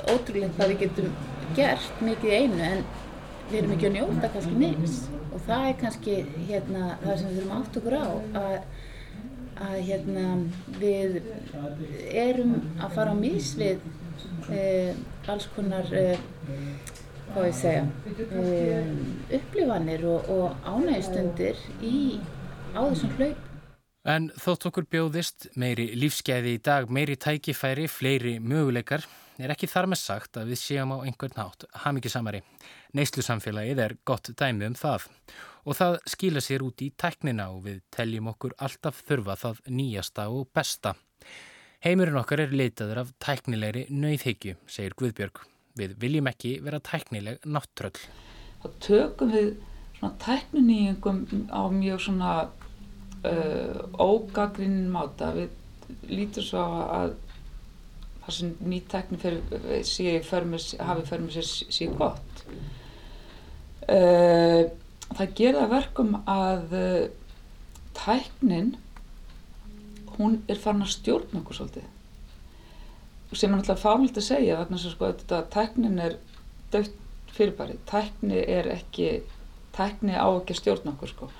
[0.08, 1.16] ótrúlega hvað við getum
[1.56, 2.84] gert mikið einu en
[3.50, 7.40] við erum ekki að njóta kannski neins og það er kannski hérna það sem við
[7.40, 8.06] þurfum átt okkur á
[8.44, 8.54] að
[9.60, 10.26] að hérna,
[10.80, 11.18] við
[12.16, 13.99] erum að fara á mis við uh,
[15.30, 16.18] alls konar, uh,
[17.30, 17.84] hvað ég segja,
[18.26, 18.90] uh,
[19.38, 22.18] upplifanir og, og ánægistundir í,
[22.74, 23.46] á þessum hlaup.
[24.08, 29.04] En þótt okkur bjóðist meiri lífskeiði í dag, meiri tækifæri, fleiri möguleikar,
[29.40, 32.40] er ekki þar með sagt að við séum á einhvern nátt hafmyggjusamari.
[32.96, 35.06] Neyslu samfélagið er gott dæmi um það
[35.68, 40.28] og það skila sér út í tæknina og við teljum okkur alltaf þurfa það nýjasta
[40.32, 40.94] og besta.
[41.80, 45.38] Heimurinn okkar er leitaður af tæknilegri nöyðhyggju, segir Guðbjörg.
[45.80, 47.96] Við viljum ekki vera tæknileg náttröll.
[48.60, 49.46] Þá tökum við
[49.96, 55.30] svona tækninýjungum á mjög svona uh, ógagrinn máta.
[55.38, 57.14] Við lítum svo að
[58.26, 62.44] það sem ný tækni hafi förmur sér síðan gott.
[63.88, 64.68] Uh,
[65.16, 67.02] það gerða verkum að uh,
[67.96, 68.74] tæknin
[70.20, 71.88] hún er farin að stjórna okkur svolítið.
[73.32, 76.16] Sem er náttúrulega fálilt að segja vegna sem sko að tæknin er
[76.72, 76.96] dögt
[77.30, 79.10] fyrirbæri, tækni er ekki
[79.76, 81.30] tækni á ekki að stjórna okkur sko.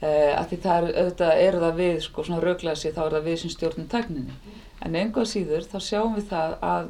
[0.00, 3.14] Uh, að því það er, auðvitað er það við sko svona rauglega sér þá er
[3.16, 4.38] það við sem stjórnum tækninni.
[4.80, 6.88] En einhvað síður þá sjáum við það að,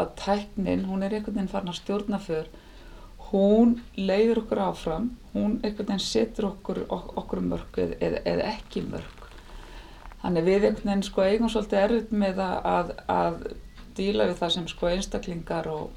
[0.00, 2.48] að tæknin hún er einhvern veginn farin að stjórna fyrr
[3.28, 9.17] hún leiður okkur áfram, hún einhvern veginn setur okkur, okkur mörg eða, eða ekki mörg.
[10.22, 13.42] Þannig við einhvern veginn sko eigum svolítið erfitt með að, að,
[13.98, 15.94] díla við það sem sko einstaklingar og,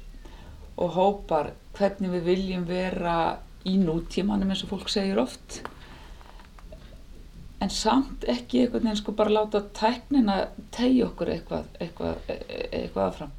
[0.78, 3.16] og hópar hvernig við viljum vera
[3.68, 5.60] í nútímanum eins og fólk segir oft.
[7.62, 10.38] En samt ekki einhvern veginn sko bara láta tæknina
[10.74, 13.34] tegja okkur eitthvað, eitthvað, eitthvað, affram.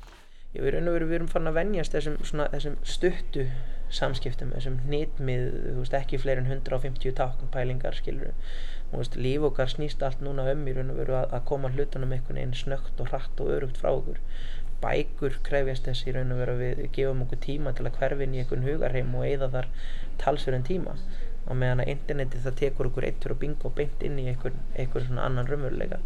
[0.54, 3.48] Já, við erum, við erum farin að vennjast þessum, svona, þessum stuttu
[3.94, 8.36] samskiptum, þessum nýtmið, þú veist, ekki fleiri en 150 táknpælingar, skilur þú
[9.02, 12.14] veist, líf okkar snýst allt núna um í raun og veru að, að koma hlutunum
[12.16, 14.20] einhvern veginn snögt og hratt og örugt frá okkur.
[14.84, 18.36] Bækur krefjast þess í raun og veru að við gefum okkur tíma til að hverfin
[18.36, 19.70] í einhvern hugarheim og eigða þar
[20.24, 20.98] talsverðin tíma.
[21.44, 25.08] Og meðan að interneti það tekur okkur eittur og bingo beint inn í einhvern, einhvern
[25.10, 26.00] svona annan raunveruleika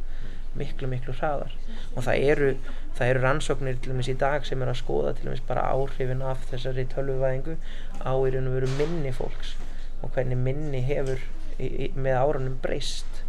[0.57, 1.53] miklu miklu hraðar.
[1.95, 2.51] Og það eru,
[2.97, 6.23] það eru rannsóknir til dæmis í dag sem er að skoða til dæmis bara áhrifin
[6.25, 7.57] af þessari tölvuvæðingu
[8.01, 9.53] á í raun og veru minni fólks
[10.01, 11.21] og hvernig minni hefur
[11.59, 13.23] í, með árunum breyst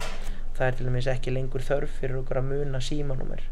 [0.57, 3.45] það er til dæmis ekki lengur þörf fyrir okkur að muna símanúmer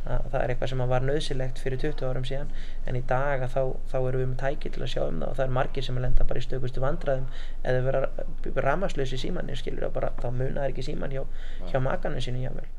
[0.00, 2.52] það er eitthvað sem var nöðsilegt fyrir 20 árum síðan
[2.88, 5.36] en í dag þá, þá erum við með tæki til að sjá um það og
[5.36, 7.28] það er margir sem er lenda bara í stökustu vandraðum
[7.62, 11.26] eða vera ramaslösi símanir skilur og bara þá munaður ekki síman hjá,
[11.68, 12.70] hjá makanum sínu jável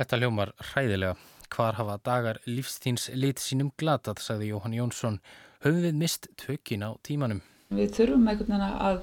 [0.00, 1.16] Þetta ljómar hræðilega.
[1.52, 5.18] Hvar hafa dagar lífstíns lit sínum glatað, sagði Jóhann Jónsson.
[5.60, 7.42] Höfum við mist tökin á tímanum?
[7.74, 9.02] Við þurfum einhvern veginn að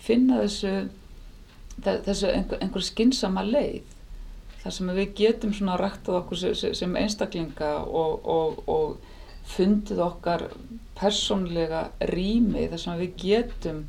[0.00, 0.72] finna þessu,
[1.84, 3.94] þessu einhver, einhver skynsama leið.
[4.62, 8.96] þar sem við getum svona ræktað okkur sem einstaklinga og, og, og
[9.48, 10.48] fundið okkar
[10.98, 13.84] persónlega rými þar sem við getum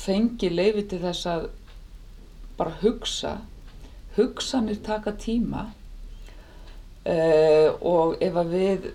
[0.00, 1.48] fengið leiði til þess að
[2.56, 3.36] bara hugsa
[4.16, 5.66] hugsanir taka tíma
[7.06, 8.86] uh, og ef að við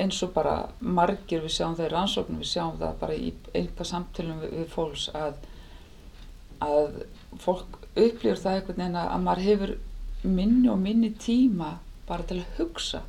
[0.00, 3.90] eins og bara margir við sjáum það í rannsóknum, við sjáum það bara í einhvað
[3.90, 5.36] samtölum við, við fólks að,
[6.64, 6.96] að
[7.42, 9.74] fólk upplýður það einhvern veginn að maður hefur
[10.24, 13.02] minni og minni tíma bara til að hugsa.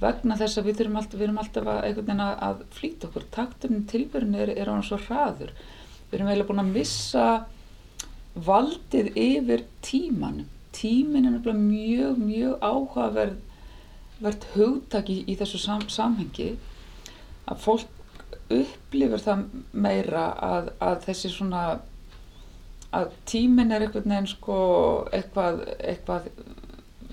[0.00, 3.26] Vegna þess að við alltaf, við erum alltaf að, einhvern veginn að flýta okkur.
[3.34, 5.52] Takturinn tilverun er, er á hann svo hraður.
[6.08, 7.26] Við erum eiginlega búin að missa
[8.48, 10.48] valdið yfir tímanum.
[10.72, 13.38] Tímin er nefnilega mjög, mjög áhugaverð
[14.54, 16.54] hugtak í, í þessu sam, samhengi.
[17.50, 21.64] Að fólk upplifir það meira að, að þessi svona
[22.96, 24.56] að tímin er einhvern veginn sko
[25.14, 26.28] eitthvað, eitthvað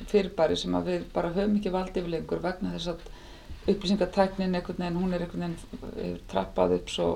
[0.09, 3.05] fyrirbæri sem að við bara höfum ekki valdið yfir lengur vegna þess að
[3.67, 7.09] upplýsingartæknin einhvern veginn, hún er einhvern veginn trappað upp svo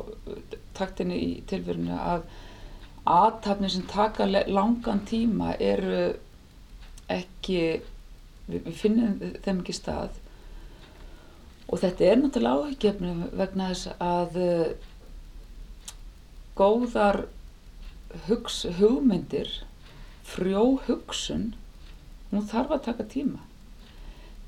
[0.77, 2.25] taktinni í tilverinu að
[3.09, 6.11] aðtapnir sem taka langan tíma eru
[7.09, 7.81] ekki,
[8.47, 10.19] við, við finnum þeim ekki stað.
[11.71, 14.65] Og þetta er náttúrulega áhugjefni vegna þess að uh,
[16.59, 17.23] góðar
[18.27, 19.49] hugs, hugmyndir,
[20.27, 21.51] frjó hugsun,
[22.31, 23.41] hún þarf að taka tíma.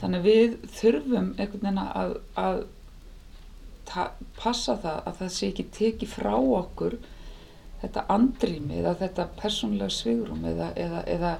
[0.01, 2.63] Þannig við þurfum einhvern veginn að, að
[4.39, 6.97] passa það að það sé ekki tekið frá okkur
[7.83, 11.33] þetta andrými eða þetta persónlega svigrum eða, eða, eða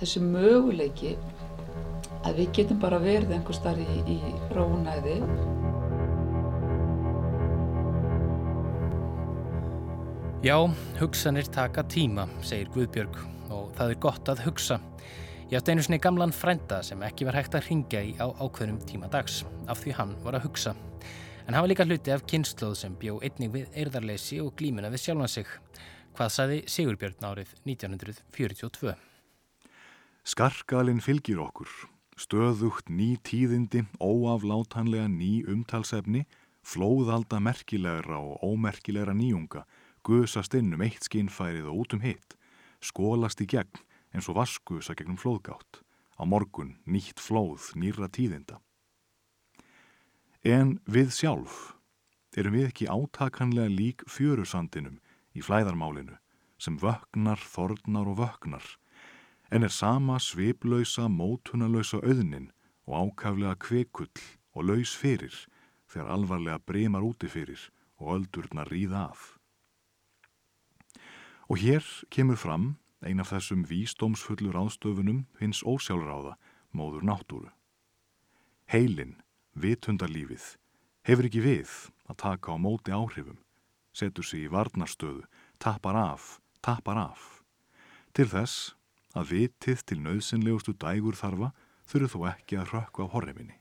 [0.00, 1.14] þessi möguleiki
[2.26, 5.20] að við getum bara verið einhver starf í, í rónæði.
[10.46, 10.60] Já,
[11.00, 13.16] hugsanir taka tíma, segir Guðbjörg
[13.50, 14.76] og það er gott að hugsa.
[15.50, 18.76] Ég átti einu sinni gamlan frænda sem ekki var hægt að ringja í á ákveðnum
[18.86, 20.76] tíma dags af því hann var að hugsa.
[21.48, 25.02] En hann var líka hluti af kynnslóð sem bjó einning við eirðarleysi og glímuna við
[25.02, 25.50] sjálfan sig.
[26.14, 28.94] Hvað saði Sigurbjörn árið 1942?
[30.22, 31.72] Skarkalinn fylgir okkur.
[32.14, 36.22] Stöðugt ný tíðindi, óaflátanlega ný umtalsefni,
[36.62, 39.64] flóðalda merkilegra og ómerkilegra nýjunga,
[40.06, 42.36] gusast inn um eitt skinnfærið og út um hitt,
[42.80, 43.82] skólast í gegn
[44.14, 45.82] eins og vaskusa gegnum flóðgátt.
[46.16, 48.60] Á morgun nýtt flóð nýra tíðinda.
[50.46, 51.74] En við sjálf
[52.38, 55.00] erum við ekki átakanlega lík fjörusandinum
[55.36, 56.16] í flæðarmálinu
[56.56, 58.66] sem vögnar, þornar og vögnar
[59.50, 62.50] en er sama sviplausa, mótunalausa auðnin
[62.86, 64.22] og ákaflega kvekull
[64.56, 65.34] og laus fyrir
[65.90, 67.68] þegar alvarlega breymar úti fyrir
[68.00, 69.35] og öldurna ríða af.
[71.46, 72.74] Og hér kemur fram
[73.06, 76.34] ein af þessum vísdómsfullur ástöfunum hins ósjálfráða,
[76.74, 77.50] móður náttúru.
[78.66, 79.14] Heilin,
[79.54, 80.56] vitundarlífið,
[81.06, 81.74] hefur ekki við
[82.10, 83.38] að taka á móti áhrifum,
[83.94, 85.22] setur sig í varnarstöðu,
[85.62, 87.44] tapar af, tapar af.
[88.10, 88.74] Til þess
[89.14, 91.52] að vitið til nöðsynlegustu dægur þarfa
[91.86, 93.60] þurfu þó ekki að rökku á horreminni.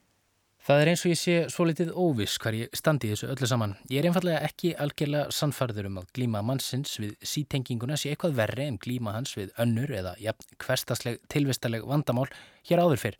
[0.65, 3.75] Það er eins og ég sé svo litið óviss hvar ég standi þessu öllu saman.
[3.85, 8.65] Ég er einfallega ekki algjörlega sannfarður um að glíma mannsins við sítenginguna sé eitthvað verri
[8.65, 12.25] en glíma hans við önnur eða ja, hverstasleg tilvistarleg vandamál
[12.65, 13.19] hér áður fyrr.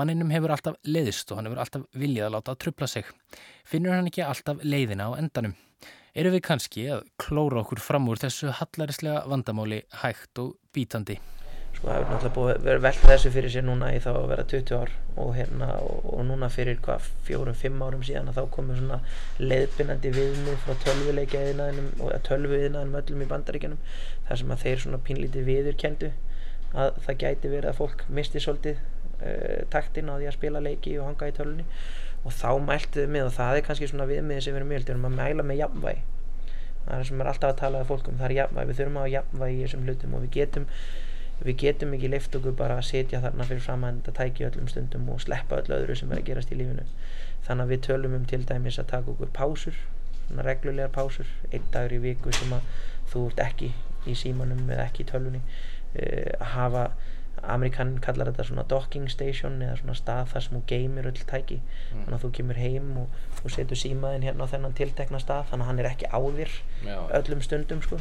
[0.00, 3.10] Manninum hefur alltaf leiðist og hann hefur alltaf viljað að láta að trubla sig.
[3.68, 5.52] Finnur hann ekki alltaf leiðina á endanum?
[6.16, 11.18] Eru við kannski að klóra okkur fram úr þessu hallarislega vandamáli hægt og bítandi?
[11.80, 14.26] Sko það hefur náttúrulega búið að vera velta þessu fyrir sér núna í þá að
[14.28, 14.90] vera 20 ár
[15.22, 18.98] og hérna og, og núna fyrir hvað fjórum, fimm árum síðan að þá komur svona
[19.40, 23.80] leiðbynandi viðmið frá tölvuleikjaðinaðinum og tölvuiðinaðinum öllum í bandaríkjanum
[24.28, 26.12] þar sem að þeir svona pínlítið viðurkendu
[26.84, 30.96] að það gæti verið að fólk misti svolítið uh, taktin á því að spila leiki
[31.00, 31.68] og hanga í tölvunni.
[32.28, 35.08] Og þá mæltuðu með og það er kannski svona viðmiðið sem erum mjöld, við erum
[35.08, 36.02] að mæla með jafnvægi.
[36.84, 39.14] Það er sem er alltaf að tala af fólkum, það er jafnvægi, við þurfum að
[39.14, 40.68] jafnvægi í þessum hlutum og við getum
[41.44, 44.68] við getum ekki leift okkur bara að setja þarna fyrir fram að þetta tæki öllum
[44.68, 46.84] stundum og sleppa öll öðru sem er að gerast í lífinu.
[47.46, 49.78] Þannig að við tölum um til dæmis að taka okkur pásur
[50.30, 52.66] svona reglulegar pásur einn dagur í viku sem að
[53.10, 53.70] þú ert ekki
[54.08, 56.84] í símanum eða ekki í tölunni uh, að hafa
[57.40, 61.56] Amerikanin kallar þetta svona docking station eða svona stað þar sem þú geymir öll tæki.
[61.60, 62.02] Mm.
[62.04, 65.64] þannig að þú kemur heim og, og setur símaðin hérna á þennan tiltekna stað þannig
[65.64, 66.56] að hann er ekki á þér
[67.20, 68.00] öllum stundum sko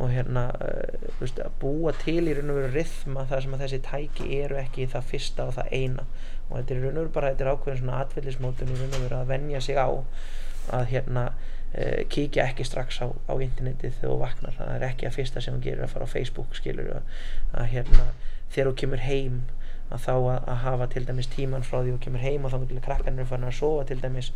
[0.00, 3.64] og hérna uh, veist, að búa til í raun og veru rithma þar sem að
[3.66, 6.06] þessi tæki eru ekki það fyrsta og það eina.
[6.48, 9.04] Og þetta er raun og veru bara þetta er ákveðin svona atvillismótun í raun og
[9.06, 9.88] veru að venja sig á
[10.72, 14.56] að hérna uh, kíkja ekki strax á, á internetið þegar þú vaknar.
[14.60, 17.18] Það er ekki að fyrsta sem þú gerir að fara á Facebook skilur að,
[17.52, 18.08] að hérna
[18.52, 19.42] þegar þú kemur heim
[19.92, 22.58] að þá að, að hafa til dæmis tíman frá því þú kemur heim og þá
[22.62, 24.32] myndilega krakkarnir fann að sofa til dæmis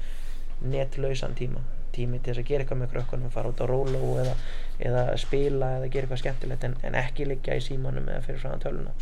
[0.60, 1.62] netlausan tíma
[1.96, 4.36] tími til þess að gera eitthvað með krökkunum fara út á rólu eða,
[4.78, 8.62] eða spila eða gera eitthvað skemmtilegt en, en ekki liggja í símanum eða fyrir svona
[8.62, 8.94] töluna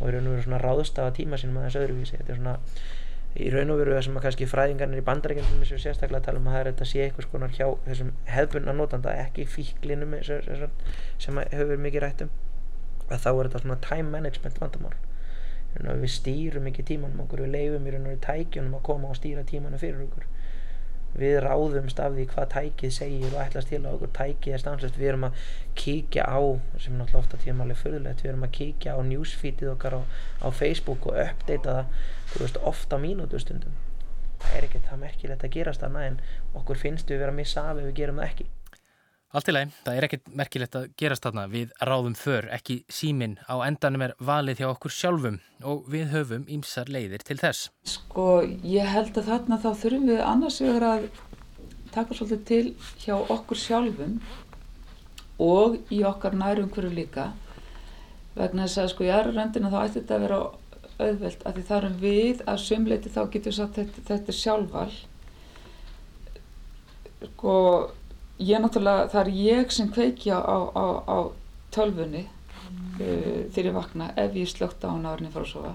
[0.00, 2.18] og í raun og veru svona ráðstafa tíma sínum að þessu öðruvísi.
[2.18, 2.54] Þetta er svona
[3.34, 6.48] í raun og veru það sem að kannski fræðingarnir í bandarækjum sem sérstaklega tala um
[6.50, 11.82] að það er þetta sé eitthvað skonar hjá þessum hefðbunna notanda ekki fíklinum sem hefur
[11.86, 12.32] mikið rætt um
[13.10, 14.94] að þá er þetta svona time management vandamál.
[15.74, 19.18] Við stýrum ekki tímanum okkur við leifum í raun og veru tækjunum að koma og
[19.18, 20.28] stýra tímanum fyrir okkur
[21.18, 24.12] við ráðumst af því hvað tækið segir og ætlast til að okkur.
[24.18, 25.40] Tækið er stanslust við erum að
[25.78, 26.40] kíkja á
[26.78, 30.00] sem er náttúrulega ofta tímalega fyrirlegt við erum að kíkja á newsfeedið okkar á,
[30.42, 31.78] á Facebook og uppdata
[32.34, 33.78] það veist, ofta mínútu stundum
[34.44, 36.20] það er ekkert það merkilegt að gerast þarna en
[36.58, 38.48] okkur finnst við vera að missa af ef við gerum það ekki
[39.34, 41.48] Allt í leið, það er ekkert merkilegt að gerast þarna.
[41.50, 46.44] Við ráðum för, ekki símin á endanum er valið hjá okkur sjálfum og við höfum
[46.54, 47.72] ímsar leiðir til þess.
[47.90, 48.26] Sko,
[48.62, 51.08] ég held að þarna þá þurfum við annars vegar að
[51.96, 54.14] taka svolítið til hjá okkur sjálfum
[55.42, 57.32] og í okkar nærum hverju líka.
[58.38, 60.40] Vegna þess að sko í aðra röndina þá ætti þetta að vera
[61.08, 64.88] auðvelt að því þarum við að sumleiti þá getur við sagt þetta, þetta er sjálfval
[67.34, 67.58] sko
[68.38, 71.18] ég náttúrulega, það er ég sem kveikja á, á, á
[71.74, 75.74] tölfunni uh, þegar ég vakna ef ég slögt á hann árinni frá sofa.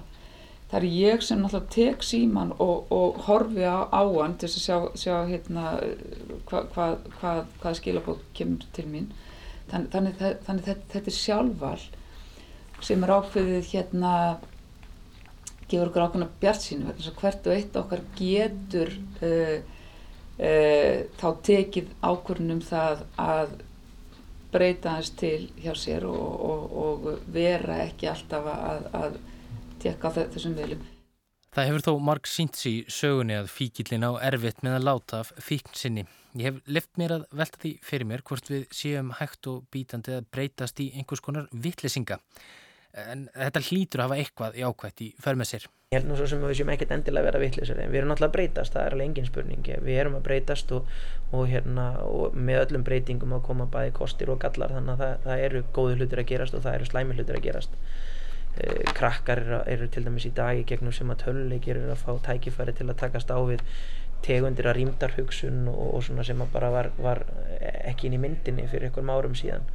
[0.70, 4.60] Það er ég sem náttúrulega tek síman og, og horfi á, á hann til að
[4.66, 5.72] sjá, sjá hérna
[6.50, 6.86] hvað hva,
[7.18, 7.32] hva,
[7.62, 9.10] hva skilabók kemur til mín.
[9.70, 11.82] Þann, þannig, þannig þetta, þetta er sjálfval
[12.80, 14.12] sem er ákveðið hérna
[15.70, 16.86] gefur okkur ákveðna bjart sín
[17.20, 18.90] hvert og eitt okkar getur
[19.22, 19.60] uh,
[20.40, 20.52] e,
[21.20, 23.58] þá tekið ákvörnum það að
[24.50, 29.20] breyta hans til hjá sér og, og, og vera ekki alltaf að, að
[29.82, 30.82] tekka þessum viljum.
[31.50, 35.32] Það hefur þó marg sínt í sögunni að fíkillin á erfitt með að láta af
[35.42, 36.04] fíkn sinni.
[36.38, 40.14] Ég hef left mér að velta því fyrir mér hvort við séum hægt og bítandi
[40.14, 42.20] að breytast í einhvers konar vittlesinga.
[42.98, 45.66] En þetta hlýtur að hafa eitthvað í ákvætt í förmið sér.
[45.90, 48.10] Ég held nú svo sem við séum ekkert endilega að vera vittlisar en við erum
[48.12, 49.70] náttúrulega að breytast, það er alveg engin spurning.
[49.86, 50.92] Við erum að breytast og,
[51.30, 55.16] og, hérna, og með öllum breytingum að koma bæði kostir og gallar þannig að það,
[55.24, 57.78] það eru góði hlutir að gerast og það eru slæmi hlutir að gerast.
[58.58, 62.02] Eh, krakkar eru, eru til dæmis í dag í gegnum sem að töluleikir eru að
[62.02, 63.62] fá tækifæri til að takast á við
[64.26, 67.22] tegundir að rýmdarhugsun og, og svona sem að bara var, var
[67.86, 69.66] ekki inn í myndinni fyrir einhverjum árum síðan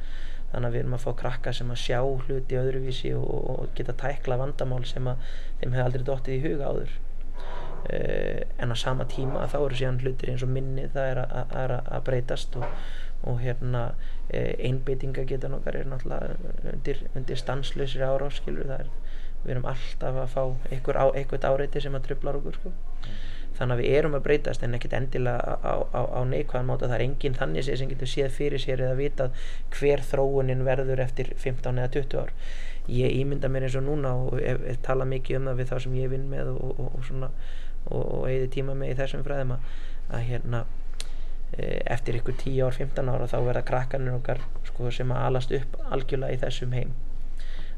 [0.56, 3.92] þannig að við erum að fá krakka sem að sjá hluti öðruvísi og, og geta
[4.00, 5.26] tækla vandamál sem að
[5.60, 6.94] þeim hefði aldrei dóttið í huga áður.
[7.86, 11.52] Uh, en á sama tíma þá eru síðan hlutir eins og minni það er að,
[11.60, 12.64] að, að breytast og,
[13.28, 18.90] og hérna uh, einbeitinga geta nokkar er náttúrulega undir, undir stanslösri ára skilur það er
[19.44, 20.42] við erum alltaf að fá
[20.72, 22.72] einhver, á, einhvert áreiti sem að tröflar okkur sko
[23.56, 26.96] þannig að við erum að breytast en ekkert endilega á, á, á neikvæðan móta það
[26.98, 29.44] er enginn þannig sem getur séð fyrir sér eða vitað
[29.76, 32.32] hver þróunin verður eftir 15 eða 20 ár.
[32.92, 35.76] Ég ímynda mér eins og núna og ef, ef tala mikið um það við þá
[35.84, 37.30] sem ég vinn með og, og, og svona
[37.86, 39.66] og eigði tíma með í þessum fræðum að,
[40.10, 40.62] að hérna
[41.54, 45.54] e, eftir ykkur 10 ár, 15 ára þá verða krakkanir okkar sko, sem að alast
[45.54, 46.94] upp algjörlega í þessum heim.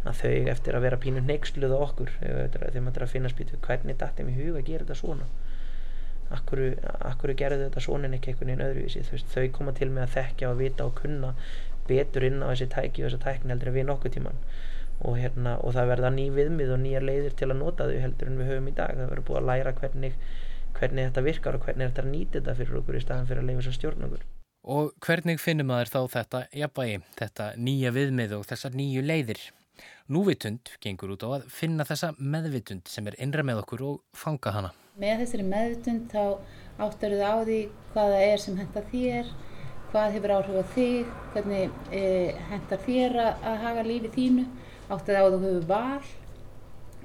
[0.09, 2.13] Að þau eftir að vera pínu neiksluð á okkur.
[2.23, 5.27] Þegar maður er að finna spýtu hvernig dættum í huga að gera þetta svona
[6.35, 6.63] akkur,
[7.09, 9.05] akkur gerðu þetta svona en ekki einhvern veginn öðruvísi?
[9.13, 11.35] Veist, þau koma til með að þekkja og vita og kunna
[11.89, 14.43] betur inn á þessi tæki og þessi tækni heldur en við nokkuð tíman
[14.99, 18.31] og, hérna, og það verða ný viðmið og nýjar leiðir til að nota þau heldur
[18.31, 18.97] en við höfum í dag.
[18.99, 20.17] Það verður búið að læra hvernig,
[20.79, 23.63] hvernig þetta virkar og hvernig þetta nýtir þetta fyrir okkur í staðan fyrir að leifa
[23.63, 24.27] þess að stjórna okkur.
[24.69, 29.45] Og hvernig finnum maður þá þetta jafnvægi, þetta nýja viðmið og þessar nýju leiðir?
[30.11, 34.57] Núvitund gengur út á að finna þessa meðvitund sem er innra með okkur og fanga
[34.57, 36.23] hana með þessari meðutund þá
[36.83, 37.59] áttar þau á því
[37.93, 39.29] hvaða er sem hendar þér,
[39.93, 42.03] hvað hefur áhrif á þig, hvernig e,
[42.51, 44.47] hendar þér að haga lífi þínu,
[44.89, 46.11] áttar þau á því þú hefur val,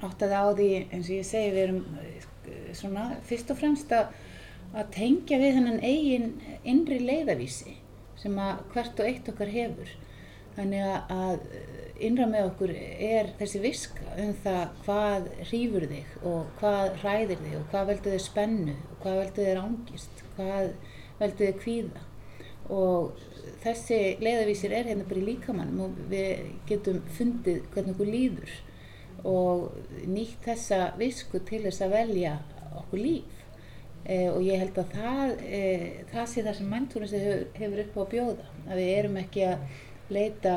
[0.10, 2.14] áttar þau á því eins og ég segi við erum e,
[2.74, 4.18] svona fyrst og fremst að,
[4.74, 6.32] að tengja við hennan eigin
[6.66, 7.78] innri leiðavísi
[8.20, 9.94] sem að hvert og eitt okkar hefur.
[10.54, 10.84] Þannig
[11.14, 11.45] að
[12.04, 17.56] innra með okkur er þessi viska um það hvað hrýfur þig og hvað hræðir þig
[17.60, 20.74] og hvað veldur þig spennu og hvað veldur þig ángist, hvað
[21.22, 22.04] veldur þig kvíða.
[22.74, 23.24] Og
[23.64, 28.58] þessi leiðavísir er hérna bara í líkamannum og við getum fundið hvernig okkur líður
[29.24, 29.78] og
[30.10, 32.36] nýtt þessa visku til þess að velja
[32.84, 33.39] okkur líf.
[34.04, 35.60] E, og ég held að það, e,
[36.12, 39.45] það sé það sem mæntúrnist hefur, hefur upp á að bjóða að við erum ekki
[39.47, 39.62] að
[40.14, 40.55] leita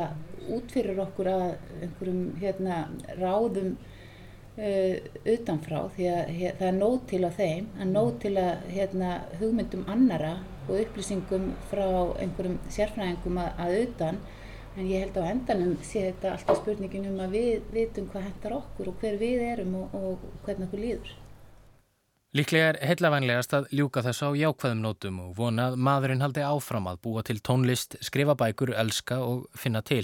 [0.53, 1.45] út fyrir okkur að
[1.83, 2.81] einhverjum hérna,
[3.19, 4.97] ráðum uh,
[5.35, 9.13] utanfrá því að hér, það er nót til á þeim, er nót til að hérna,
[9.41, 10.35] hugmyndum annara
[10.67, 11.87] og upplýsingum frá
[12.23, 14.25] einhverjum sérfræðingum að, að utan
[14.77, 18.59] en ég held á endanum sé þetta alltaf spurningin um að við vitum hvað hendar
[18.59, 21.15] okkur og hver við erum og, og hvernig okkur líður.
[22.37, 26.89] Líklega er heillavænlegast að ljúka þess á jákvæðum nótum og vona að maðurinn haldi áfram
[26.91, 30.03] að búa til tónlist, skrifa bækur, elska og finna til.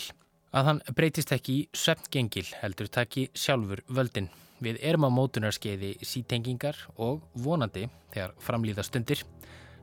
[0.57, 4.31] Að hann breytist ekki í söfngengil heldur taki sjálfur völdin.
[4.65, 9.27] Við erum á mótunarskeiði sítengingar og vonandi, þegar framlýða stundir,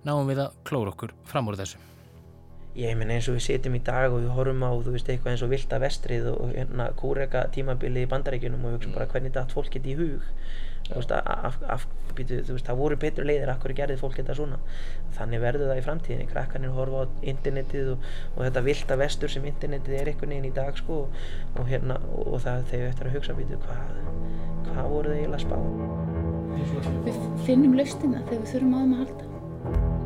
[0.07, 1.77] náum við að klóra okkur fram úr þessu.
[2.79, 5.35] Ég meina eins og við setjum í dag og við horfum á, þú veist, eitthvað
[5.35, 9.35] eins og vilda vestrið og hérna kúrega tímabili í bandarækjunum og við hugsaum bara hvernig
[9.35, 10.25] þetta fólk geti í hug
[10.95, 11.85] veist, af, af,
[12.17, 14.59] býtu, veist, það voru betur leiðir af hverju gerði fólk þetta svona?
[15.17, 16.29] Þannig verður það í framtíðinni.
[16.31, 20.55] Krakkarnir horfa á internetið og, og þetta vilda vestur sem internetið er einhvern veginn í
[20.55, 20.99] dag sko,
[21.53, 23.95] og, hérna, og, og það þegar eftir að hugsa býtu, hvað,
[24.71, 25.57] hvað voru það eiginlega spá?
[27.05, 29.97] Við finnum laustina þegar við þurfum á þeim að halda